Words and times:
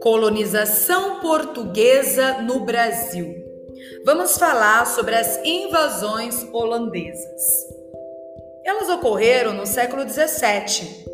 Colonização 0.00 1.20
portuguesa 1.20 2.42
no 2.42 2.60
Brasil. 2.60 3.44
Vamos 4.04 4.36
falar 4.36 4.86
sobre 4.86 5.14
as 5.14 5.44
invasões 5.44 6.46
holandesas. 6.52 7.66
Elas 8.64 8.88
ocorreram 8.88 9.54
no 9.54 9.66
século 9.66 10.04
17 10.04 11.06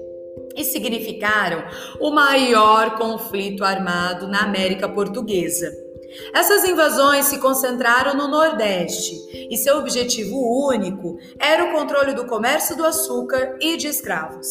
e 0.56 0.64
significaram 0.64 1.64
o 2.00 2.10
maior 2.10 2.96
conflito 2.96 3.64
armado 3.64 4.26
na 4.26 4.42
América 4.42 4.88
Portuguesa. 4.88 5.87
Essas 6.32 6.64
invasões 6.64 7.26
se 7.26 7.38
concentraram 7.38 8.14
no 8.14 8.28
Nordeste 8.28 9.14
e 9.50 9.56
seu 9.56 9.78
objetivo 9.78 10.36
único 10.66 11.18
era 11.38 11.64
o 11.64 11.72
controle 11.72 12.14
do 12.14 12.26
comércio 12.26 12.76
do 12.76 12.84
açúcar 12.84 13.56
e 13.60 13.76
de 13.76 13.88
escravos. 13.88 14.46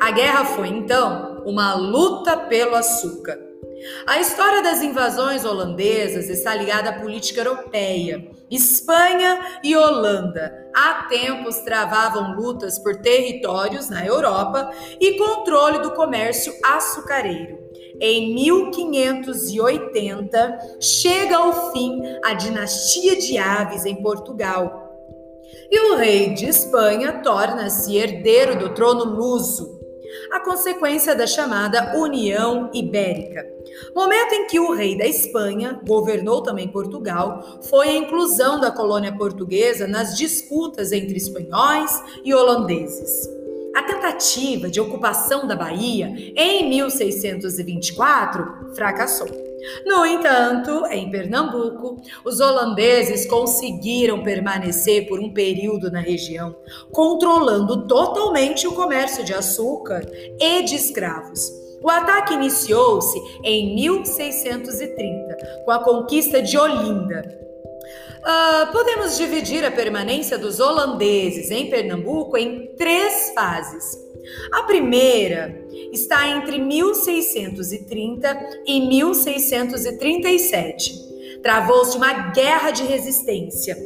A 0.00 0.10
guerra 0.10 0.44
foi 0.44 0.68
então 0.68 1.42
uma 1.46 1.74
luta 1.74 2.36
pelo 2.36 2.74
açúcar. 2.74 3.38
A 4.06 4.18
história 4.18 4.62
das 4.62 4.82
invasões 4.82 5.44
holandesas 5.44 6.28
está 6.28 6.54
ligada 6.54 6.90
à 6.90 7.00
política 7.00 7.40
europeia. 7.40 8.30
Espanha 8.50 9.60
e 9.62 9.76
Holanda 9.76 10.70
há 10.74 11.06
tempos 11.08 11.58
travavam 11.58 12.34
lutas 12.34 12.78
por 12.78 12.96
territórios 12.96 13.90
na 13.90 14.04
Europa 14.04 14.70
e 15.00 15.18
controle 15.18 15.80
do 15.80 15.92
comércio 15.92 16.52
açucareiro. 16.64 17.65
Em 18.00 18.34
1580, 18.34 20.78
chega 20.80 21.36
ao 21.36 21.72
fim 21.72 22.02
a 22.24 22.34
dinastia 22.34 23.16
de 23.16 23.38
Aves 23.38 23.84
em 23.84 24.02
Portugal. 24.02 24.82
E 25.70 25.92
o 25.92 25.96
rei 25.96 26.34
de 26.34 26.46
Espanha 26.46 27.22
torna-se 27.22 27.96
herdeiro 27.96 28.58
do 28.58 28.74
trono 28.74 29.04
luso 29.04 29.76
a 30.30 30.40
consequência 30.40 31.14
da 31.14 31.26
chamada 31.26 31.96
União 31.96 32.70
Ibérica. 32.72 33.46
Momento 33.94 34.34
em 34.34 34.46
que 34.46 34.58
o 34.58 34.72
rei 34.72 34.96
da 34.96 35.06
Espanha 35.06 35.80
governou 35.86 36.42
também 36.42 36.68
Portugal, 36.68 37.60
foi 37.62 37.88
a 37.88 37.96
inclusão 37.96 38.60
da 38.60 38.70
colônia 38.70 39.16
portuguesa 39.16 39.86
nas 39.86 40.16
disputas 40.16 40.92
entre 40.92 41.16
espanhóis 41.16 41.90
e 42.24 42.34
holandeses. 42.34 43.28
A 43.76 43.82
tentativa 43.82 44.70
de 44.70 44.80
ocupação 44.80 45.46
da 45.46 45.54
Bahia 45.54 46.10
em 46.34 46.66
1624 46.66 48.74
fracassou. 48.74 49.28
No 49.84 50.06
entanto, 50.06 50.86
em 50.86 51.10
Pernambuco, 51.10 52.00
os 52.24 52.40
holandeses 52.40 53.26
conseguiram 53.26 54.22
permanecer 54.22 55.06
por 55.06 55.20
um 55.20 55.30
período 55.30 55.90
na 55.90 56.00
região, 56.00 56.56
controlando 56.90 57.86
totalmente 57.86 58.66
o 58.66 58.72
comércio 58.72 59.22
de 59.22 59.34
açúcar 59.34 60.10
e 60.40 60.62
de 60.62 60.74
escravos. 60.74 61.52
O 61.82 61.90
ataque 61.90 62.32
iniciou-se 62.32 63.20
em 63.44 63.74
1630, 63.74 65.36
com 65.66 65.70
a 65.70 65.84
conquista 65.84 66.40
de 66.40 66.56
Olinda, 66.56 67.45
Uh, 68.26 68.66
podemos 68.72 69.16
dividir 69.16 69.64
a 69.64 69.70
permanência 69.70 70.36
dos 70.36 70.58
holandeses 70.58 71.52
em 71.52 71.70
Pernambuco 71.70 72.36
em 72.36 72.74
três 72.74 73.30
fases. 73.32 73.96
A 74.52 74.64
primeira 74.64 75.64
está 75.92 76.26
entre 76.30 76.58
1630 76.58 78.62
e 78.66 78.80
1637. 78.80 81.40
Travou-se 81.40 81.96
uma 81.96 82.32
guerra 82.32 82.72
de 82.72 82.82
resistência, 82.82 83.76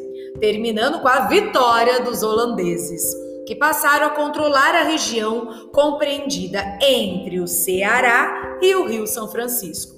terminando 0.40 1.02
com 1.02 1.08
a 1.08 1.28
vitória 1.28 2.00
dos 2.00 2.22
holandeses, 2.22 3.14
que 3.46 3.54
passaram 3.54 4.06
a 4.06 4.16
controlar 4.16 4.74
a 4.74 4.84
região 4.84 5.68
compreendida 5.70 6.78
entre 6.80 7.40
o 7.40 7.46
Ceará 7.46 8.56
e 8.62 8.74
o 8.74 8.86
Rio 8.86 9.06
São 9.06 9.30
Francisco. 9.30 9.94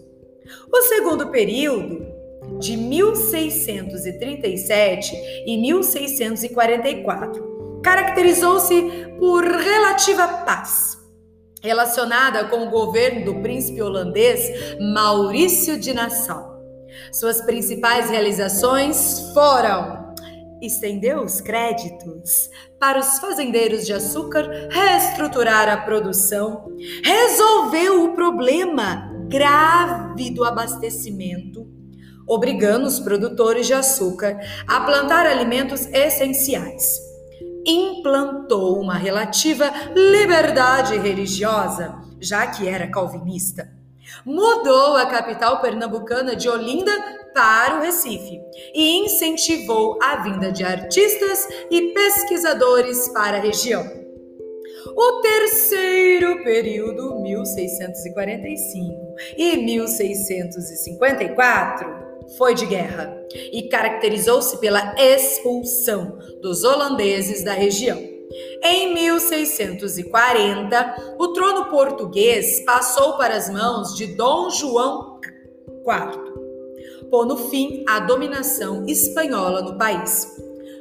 O 0.72 0.82
segundo 0.82 1.28
período 1.28 2.11
de 2.58 2.76
1637 2.76 5.14
e 5.46 5.56
1644 5.56 7.52
caracterizou-se 7.82 8.80
por 9.18 9.44
relativa 9.44 10.28
paz, 10.28 10.96
relacionada 11.62 12.44
com 12.44 12.66
o 12.66 12.70
governo 12.70 13.24
do 13.24 13.42
príncipe 13.42 13.82
holandês 13.82 14.76
Maurício 14.80 15.78
de 15.78 15.92
Nassau. 15.92 16.52
Suas 17.12 17.42
principais 17.42 18.08
realizações 18.08 19.32
foram 19.34 20.14
estender 20.60 21.18
os 21.18 21.40
créditos 21.40 22.48
para 22.78 23.00
os 23.00 23.18
fazendeiros 23.18 23.84
de 23.84 23.92
açúcar, 23.92 24.68
reestruturar 24.70 25.68
a 25.68 25.78
produção, 25.78 26.64
resolver 27.04 27.90
o 27.90 28.14
problema 28.14 29.10
grave 29.28 30.30
do 30.30 30.44
abastecimento, 30.44 31.66
obrigando 32.34 32.86
os 32.86 33.00
produtores 33.00 33.66
de 33.66 33.74
açúcar 33.74 34.38
a 34.66 34.80
plantar 34.80 35.26
alimentos 35.26 35.86
essenciais 35.86 37.12
implantou 37.64 38.80
uma 38.80 38.96
relativa 38.96 39.72
liberdade 39.94 40.98
religiosa, 40.98 41.96
já 42.20 42.44
que 42.46 42.68
era 42.68 42.90
calvinista. 42.90 43.70
Mudou 44.26 44.96
a 44.96 45.06
capital 45.06 45.60
pernambucana 45.60 46.34
de 46.34 46.48
Olinda 46.48 46.90
para 47.32 47.78
o 47.78 47.82
Recife 47.82 48.40
e 48.74 49.04
incentivou 49.04 49.96
a 50.02 50.16
vinda 50.16 50.50
de 50.52 50.64
artistas 50.64 51.48
e 51.70 51.94
pesquisadores 51.94 53.08
para 53.08 53.38
a 53.38 53.40
região. 53.40 53.82
O 54.94 55.22
terceiro 55.22 56.42
período, 56.42 57.22
1645 57.22 59.14
e 59.38 59.56
1654, 59.56 62.01
foi 62.36 62.54
de 62.54 62.66
guerra 62.66 63.16
e 63.52 63.68
caracterizou-se 63.68 64.58
pela 64.58 64.94
expulsão 64.98 66.18
dos 66.40 66.64
holandeses 66.64 67.44
da 67.44 67.52
região. 67.52 67.98
Em 68.62 68.94
1640, 68.94 71.16
o 71.18 71.28
trono 71.28 71.66
português 71.66 72.64
passou 72.64 73.16
para 73.16 73.36
as 73.36 73.50
mãos 73.50 73.94
de 73.94 74.14
Dom 74.14 74.48
João 74.50 75.20
IV, 75.66 77.08
pondo 77.10 77.36
fim 77.36 77.84
à 77.86 78.00
dominação 78.00 78.86
espanhola 78.86 79.62
no 79.62 79.76
país. 79.76 80.26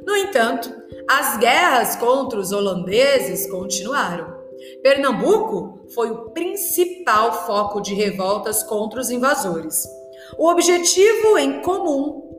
No 0.05 0.15
entanto, 0.15 0.73
as 1.09 1.37
guerras 1.37 1.95
contra 1.97 2.39
os 2.39 2.51
holandeses 2.51 3.49
continuaram. 3.49 4.39
Pernambuco 4.81 5.81
foi 5.93 6.11
o 6.11 6.29
principal 6.29 7.45
foco 7.45 7.81
de 7.81 7.93
revoltas 7.93 8.63
contra 8.63 9.01
os 9.01 9.09
invasores. 9.09 9.85
O 10.37 10.49
objetivo 10.49 11.37
em 11.37 11.61
comum 11.61 12.29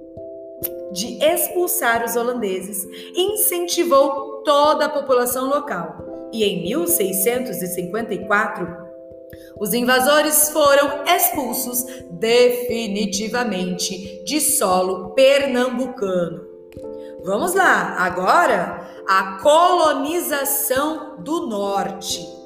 de 0.92 1.18
expulsar 1.24 2.04
os 2.04 2.16
holandeses 2.16 2.84
incentivou 3.16 4.42
toda 4.44 4.84
a 4.86 4.90
população 4.90 5.48
local. 5.48 6.28
E 6.32 6.42
em 6.44 6.62
1654, 6.62 8.82
os 9.58 9.74
invasores 9.74 10.50
foram 10.50 11.02
expulsos 11.04 11.84
definitivamente 12.10 14.22
de 14.24 14.40
solo 14.40 15.10
pernambucano. 15.10 16.46
Vamos 17.24 17.54
lá, 17.54 17.96
agora 17.98 18.88
a 19.06 19.38
colonização 19.42 21.22
do 21.22 21.46
norte 21.46 22.41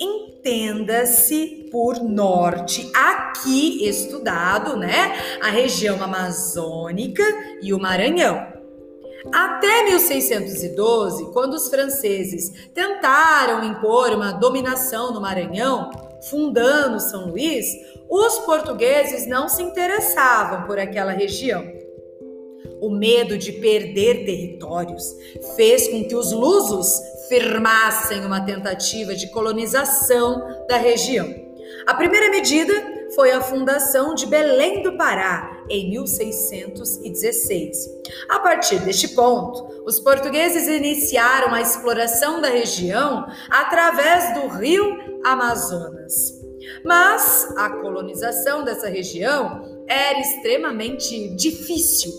entenda-se 0.00 1.68
por 1.70 2.02
norte, 2.02 2.90
aqui 2.94 3.86
estudado, 3.86 4.76
né, 4.76 5.38
a 5.40 5.48
região 5.50 6.02
amazônica 6.02 7.22
e 7.62 7.72
o 7.72 7.78
Maranhão. 7.78 8.46
Até 9.32 9.84
1612, 9.84 11.32
quando 11.32 11.54
os 11.54 11.68
franceses 11.68 12.70
tentaram 12.74 13.64
impor 13.64 14.10
uma 14.12 14.32
dominação 14.32 15.12
no 15.12 15.20
Maranhão, 15.20 15.90
fundando 16.28 16.98
São 16.98 17.30
Luís, 17.30 17.66
os 18.08 18.38
portugueses 18.40 19.26
não 19.26 19.48
se 19.48 19.62
interessavam 19.62 20.66
por 20.66 20.78
aquela 20.78 21.12
região. 21.12 21.79
O 22.80 22.90
medo 22.90 23.36
de 23.36 23.52
perder 23.52 24.24
territórios 24.24 25.14
fez 25.56 25.88
com 25.88 26.04
que 26.04 26.14
os 26.14 26.32
lusos 26.32 26.98
firmassem 27.28 28.24
uma 28.24 28.40
tentativa 28.40 29.14
de 29.14 29.28
colonização 29.30 30.64
da 30.68 30.76
região. 30.76 31.32
A 31.86 31.94
primeira 31.94 32.30
medida 32.30 32.72
foi 33.14 33.30
a 33.32 33.40
fundação 33.40 34.14
de 34.14 34.26
Belém 34.26 34.82
do 34.82 34.96
Pará 34.96 35.64
em 35.68 35.90
1616. 35.90 37.88
A 38.28 38.38
partir 38.40 38.80
deste 38.80 39.08
ponto, 39.08 39.84
os 39.84 40.00
portugueses 40.00 40.68
iniciaram 40.68 41.54
a 41.54 41.60
exploração 41.60 42.40
da 42.40 42.48
região 42.48 43.26
através 43.48 44.34
do 44.34 44.48
rio 44.48 44.98
Amazonas. 45.24 46.40
Mas 46.84 47.52
a 47.56 47.70
colonização 47.70 48.64
dessa 48.64 48.88
região 48.88 49.69
era 49.90 50.20
extremamente 50.20 51.34
difícil 51.34 52.12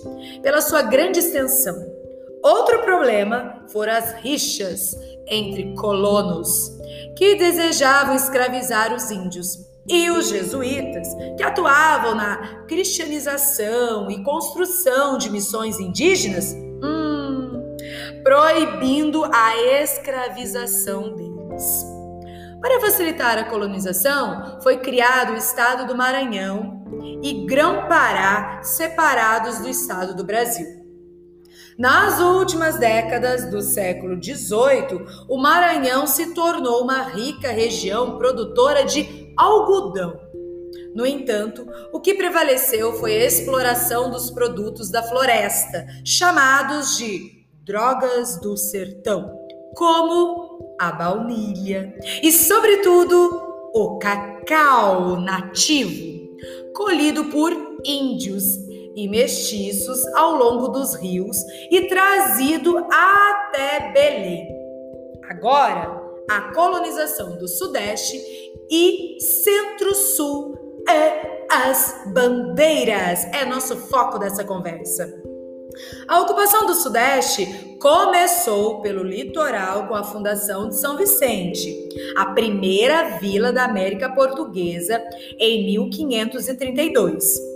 pela 0.44 0.62
sua 0.62 0.82
grande 0.82 1.20
extensão 1.20 2.02
Outro 2.44 2.80
problema 2.80 3.64
foram 3.72 3.94
as 3.94 4.14
rixas 4.14 4.98
entre 5.28 5.76
colonos, 5.76 6.72
que 7.16 7.36
desejavam 7.36 8.16
escravizar 8.16 8.94
os 8.94 9.12
índios, 9.12 9.70
e 9.88 10.10
os 10.10 10.30
jesuítas, 10.30 11.08
que 11.38 11.44
atuavam 11.44 12.16
na 12.16 12.66
cristianização 12.68 14.10
e 14.10 14.24
construção 14.24 15.18
de 15.18 15.30
missões 15.30 15.80
indígenas, 15.80 16.54
hum, 16.54 17.76
proibindo 18.24 19.24
a 19.32 19.58
escravização 19.82 21.14
deles. 21.16 21.86
Para 22.60 22.80
facilitar 22.80 23.38
a 23.38 23.44
colonização, 23.44 24.60
foi 24.62 24.78
criado 24.78 25.34
o 25.34 25.38
estado 25.38 25.86
do 25.88 25.96
Maranhão 25.96 26.81
e 27.22 27.46
Grão-Pará, 27.46 28.62
separados 28.64 29.60
do 29.60 29.70
estado 29.70 30.16
do 30.16 30.24
Brasil. 30.24 30.82
Nas 31.78 32.20
últimas 32.20 32.78
décadas 32.78 33.50
do 33.50 33.62
século 33.62 34.22
XVIII, 34.22 35.06
o 35.28 35.38
Maranhão 35.38 36.06
se 36.06 36.34
tornou 36.34 36.84
uma 36.84 37.04
rica 37.04 37.50
região 37.52 38.18
produtora 38.18 38.84
de 38.84 39.34
algodão. 39.38 40.20
No 40.94 41.06
entanto, 41.06 41.66
o 41.94 42.00
que 42.00 42.14
prevaleceu 42.14 42.94
foi 42.94 43.16
a 43.16 43.26
exploração 43.26 44.12
dos 44.12 44.30
produtos 44.30 44.90
da 44.92 45.02
floresta, 45.02 45.88
chamados 46.06 46.98
de 46.98 47.46
drogas 47.66 48.40
do 48.40 48.58
sertão, 48.58 49.32
como 49.76 50.76
a 50.80 50.92
baunilha 50.92 51.96
e, 52.22 52.32
sobretudo, 52.32 53.42
o 53.74 53.98
cacau 53.98 55.16
nativo, 55.22 56.21
colhido 56.74 57.26
por 57.26 57.52
índios 57.86 58.44
e 58.96 59.08
mestiços 59.08 60.06
ao 60.16 60.36
longo 60.36 60.68
dos 60.68 60.96
rios 60.96 61.38
e 61.70 61.88
trazido 61.88 62.78
até 62.92 63.92
Belém. 63.92 64.48
Agora, 65.30 66.02
a 66.30 66.54
colonização 66.54 67.38
do 67.38 67.48
Sudeste 67.48 68.18
e 68.70 69.18
Centro-Sul 69.20 70.84
é 70.90 71.46
as 71.50 72.04
bandeiras. 72.14 73.26
É 73.34 73.46
nosso 73.46 73.76
foco 73.78 74.18
dessa 74.18 74.44
conversa. 74.44 75.31
A 76.08 76.20
ocupação 76.20 76.66
do 76.66 76.74
Sudeste 76.76 77.78
começou 77.80 78.82
pelo 78.82 79.04
litoral 79.04 79.88
com 79.88 79.96
a 79.96 80.04
fundação 80.04 80.70
de 80.70 80.80
São 80.80 80.98
Vicente, 80.98 81.90
a 82.16 82.28
primeira 82.28 83.18
vila 83.18 83.52
da 83.52 83.66
América 83.66 84.10
Portuguesa, 84.10 85.02
em 85.40 85.66
1532. 85.66 87.52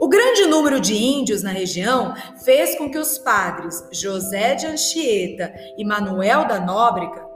O 0.00 0.08
grande 0.08 0.46
número 0.46 0.80
de 0.80 0.94
índios 0.94 1.42
na 1.42 1.50
região 1.50 2.14
fez 2.44 2.76
com 2.76 2.88
que 2.88 2.98
os 2.98 3.18
padres 3.18 3.84
José 3.90 4.54
de 4.54 4.66
Anchieta 4.66 5.52
e 5.76 5.84
Manuel 5.84 6.46
da 6.46 6.60
Nóbrega 6.60 7.26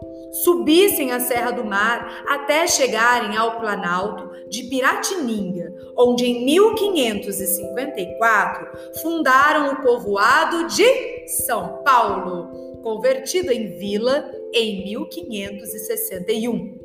subissem 0.45 1.13
a 1.13 1.21
Serra 1.21 1.51
do 1.51 1.65
Mar 1.65 2.25
até 2.27 2.67
chegarem 2.67 3.37
ao 3.37 3.59
Planalto 3.59 4.31
de 4.49 4.63
Piratininga, 4.65 5.75
onde 5.97 6.27
em 6.27 6.45
1554 6.45 8.67
fundaram 9.03 9.73
o 9.73 9.81
povoado 9.83 10.69
de 10.69 11.27
São 11.47 11.83
Paulo, 11.85 12.81
convertido 12.83 13.53
em 13.53 13.79
vila 13.79 14.31
em 14.53 14.85
1561. 14.85 16.83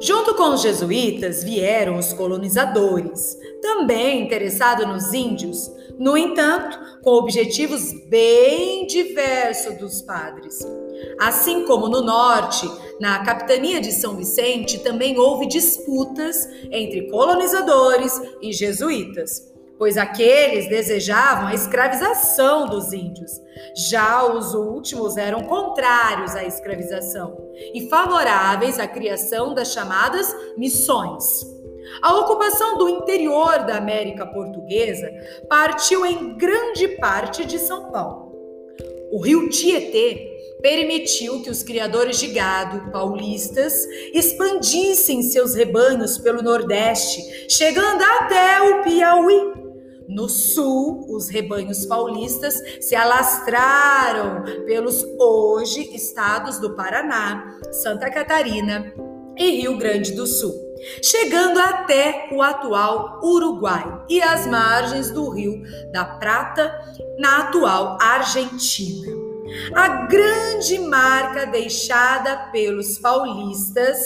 Junto 0.00 0.34
com 0.34 0.54
os 0.54 0.62
jesuítas 0.62 1.44
vieram 1.44 1.98
os 1.98 2.12
colonizadores, 2.12 3.38
também 3.60 4.22
interessados 4.22 4.86
nos 4.86 5.12
índios, 5.12 5.70
no 5.98 6.16
entanto, 6.16 6.78
com 7.02 7.10
objetivos 7.10 7.92
bem 8.08 8.86
diversos 8.86 9.76
dos 9.76 10.00
padres. 10.02 10.58
Assim 11.18 11.64
como 11.64 11.88
no 11.88 12.02
norte, 12.02 12.70
na 13.00 13.24
capitania 13.24 13.80
de 13.80 13.92
São 13.92 14.16
Vicente, 14.16 14.78
também 14.80 15.18
houve 15.18 15.46
disputas 15.46 16.48
entre 16.70 17.10
colonizadores 17.10 18.20
e 18.42 18.52
jesuítas 18.52 19.50
pois 19.80 19.96
aqueles 19.96 20.68
desejavam 20.68 21.46
a 21.46 21.54
escravização 21.54 22.66
dos 22.66 22.92
índios. 22.92 23.40
Já 23.74 24.30
os 24.30 24.52
últimos 24.52 25.16
eram 25.16 25.44
contrários 25.44 26.36
à 26.36 26.44
escravização 26.44 27.34
e 27.72 27.88
favoráveis 27.88 28.78
à 28.78 28.86
criação 28.86 29.54
das 29.54 29.72
chamadas 29.72 30.36
missões. 30.54 31.46
A 32.02 32.14
ocupação 32.14 32.76
do 32.76 32.90
interior 32.90 33.64
da 33.64 33.78
América 33.78 34.26
Portuguesa 34.26 35.10
partiu 35.48 36.04
em 36.04 36.36
grande 36.36 36.86
parte 36.98 37.46
de 37.46 37.58
São 37.58 37.90
Paulo. 37.90 38.34
O 39.10 39.18
rio 39.22 39.48
Tietê 39.48 40.39
permitiu 40.60 41.42
que 41.42 41.50
os 41.50 41.62
criadores 41.62 42.18
de 42.18 42.28
gado 42.28 42.90
paulistas 42.90 43.72
expandissem 44.12 45.22
seus 45.22 45.54
rebanhos 45.54 46.18
pelo 46.18 46.42
Nordeste, 46.42 47.20
chegando 47.48 48.02
até 48.02 48.60
o 48.62 48.82
Piauí. 48.82 49.60
No 50.08 50.28
sul, 50.28 51.06
os 51.08 51.28
rebanhos 51.28 51.86
paulistas 51.86 52.54
se 52.80 52.96
alastraram 52.96 54.42
pelos 54.66 55.04
hoje 55.18 55.94
estados 55.94 56.58
do 56.58 56.74
Paraná, 56.74 57.58
Santa 57.70 58.10
Catarina 58.10 58.92
e 59.36 59.50
Rio 59.62 59.78
Grande 59.78 60.12
do 60.12 60.26
Sul, 60.26 60.52
chegando 61.00 61.60
até 61.60 62.28
o 62.32 62.42
atual 62.42 63.20
Uruguai 63.22 64.04
e 64.08 64.20
as 64.20 64.48
margens 64.48 65.12
do 65.12 65.30
Rio 65.30 65.62
da 65.92 66.04
Prata, 66.04 66.76
na 67.16 67.42
atual 67.42 67.96
Argentina. 68.00 69.19
A 69.74 70.06
grande 70.06 70.78
marca 70.78 71.46
deixada 71.46 72.50
pelos 72.52 72.98
paulistas 72.98 73.98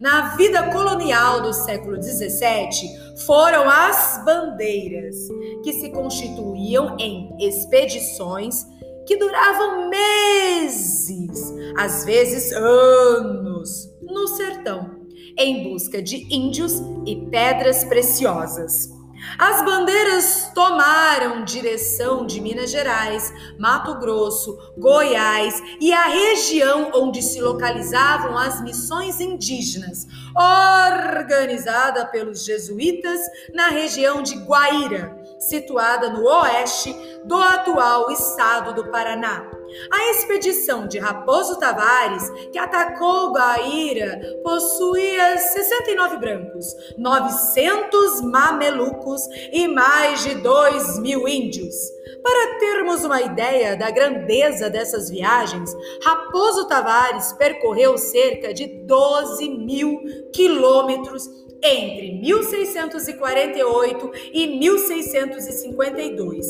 na 0.00 0.34
vida 0.36 0.70
colonial 0.70 1.42
do 1.42 1.52
século 1.52 2.02
XVII 2.02 2.88
foram 3.26 3.68
as 3.68 4.22
bandeiras, 4.24 5.16
que 5.62 5.72
se 5.74 5.90
constituíam 5.90 6.96
em 6.98 7.36
expedições 7.38 8.66
que 9.06 9.16
duravam 9.16 9.90
meses, 9.90 11.52
às 11.76 12.04
vezes 12.04 12.52
anos, 12.52 13.90
no 14.02 14.26
sertão, 14.28 15.00
em 15.36 15.70
busca 15.70 16.00
de 16.00 16.26
índios 16.34 16.80
e 17.06 17.16
pedras 17.30 17.84
preciosas. 17.84 18.99
As 19.38 19.62
bandeiras 19.62 20.50
tomaram 20.54 21.44
direção 21.44 22.26
de 22.26 22.40
Minas 22.40 22.70
Gerais, 22.70 23.32
Mato 23.58 23.94
Grosso, 23.98 24.58
Goiás 24.76 25.62
e 25.80 25.92
a 25.92 26.04
região 26.04 26.90
onde 26.94 27.22
se 27.22 27.40
localizavam 27.40 28.36
as 28.36 28.62
missões 28.62 29.20
indígenas, 29.20 30.06
organizada 30.34 32.06
pelos 32.06 32.44
jesuítas 32.44 33.20
na 33.54 33.68
região 33.68 34.22
de 34.22 34.36
Guaíra, 34.36 35.16
situada 35.38 36.10
no 36.10 36.24
oeste 36.24 36.94
do 37.24 37.36
atual 37.36 38.10
estado 38.10 38.74
do 38.74 38.90
Paraná. 38.90 39.59
A 39.90 40.10
expedição 40.10 40.86
de 40.86 40.98
Raposo 40.98 41.58
Tavares, 41.58 42.28
que 42.52 42.58
atacou 42.58 43.32
Guaíra, 43.32 44.20
possuía 44.42 45.38
69 45.38 46.16
brancos, 46.18 46.74
900 46.98 48.20
mamelucos 48.22 49.22
e 49.52 49.68
mais 49.68 50.22
de 50.22 50.34
2 50.36 50.98
mil 51.00 51.28
índios. 51.28 51.74
Para 52.22 52.58
termos 52.58 53.04
uma 53.04 53.22
ideia 53.22 53.76
da 53.76 53.90
grandeza 53.90 54.68
dessas 54.68 55.08
viagens, 55.08 55.72
Raposo 56.02 56.66
Tavares 56.66 57.32
percorreu 57.34 57.96
cerca 57.96 58.52
de 58.52 58.66
12 58.66 59.48
mil 59.50 60.00
quilômetros 60.32 61.28
entre 61.62 62.12
1648 62.20 64.10
e 64.32 64.58
1652. 64.58 66.46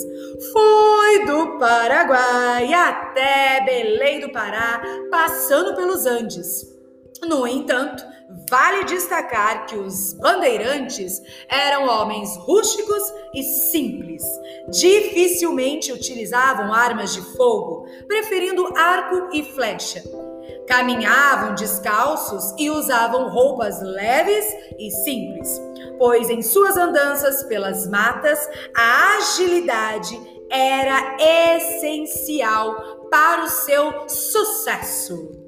Foi 0.53 1.27
do 1.27 1.59
Paraguai 1.59 2.73
até 2.73 3.65
Belém 3.65 4.21
do 4.21 4.31
Pará, 4.31 4.83
passando 5.11 5.75
pelos 5.75 6.07
Andes. 6.07 6.71
No 7.23 7.47
entanto, 7.47 8.03
vale 8.49 8.85
destacar 8.85 9.67
que 9.67 9.77
os 9.77 10.15
bandeirantes 10.15 11.21
eram 11.49 11.87
homens 11.87 12.35
rústicos 12.39 13.03
e 13.35 13.43
simples. 13.43 14.23
Dificilmente 14.69 15.93
utilizavam 15.93 16.73
armas 16.73 17.13
de 17.13 17.21
fogo, 17.37 17.85
preferindo 18.07 18.67
arco 18.77 19.29
e 19.35 19.43
flecha. 19.43 20.03
Caminhavam 20.67 21.55
descalços 21.55 22.55
e 22.59 22.71
usavam 22.71 23.29
roupas 23.29 23.81
leves 23.83 24.45
e 24.79 24.91
simples, 24.91 25.61
pois 25.99 26.31
em 26.31 26.43
suas 26.43 26.77
andanças 26.77 27.43
pelas 27.45 27.89
matas 27.89 28.39
a 28.77 29.17
agilidade 29.17 30.19
era 30.51 31.17
essencial 31.57 33.09
para 33.11 33.45
o 33.45 33.49
seu 33.49 34.09
sucesso. 34.09 35.40